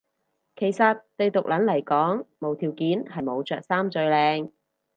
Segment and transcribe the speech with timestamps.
[0.55, 4.51] 其實對毒撚嚟講無條件係冇着衫最靚